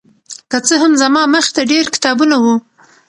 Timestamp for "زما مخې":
1.01-1.51